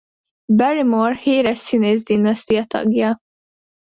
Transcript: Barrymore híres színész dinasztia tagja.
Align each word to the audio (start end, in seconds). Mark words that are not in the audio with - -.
Barrymore 0.55 1.15
híres 1.17 1.57
színész 1.57 2.03
dinasztia 2.03 2.65
tagja. 2.65 3.17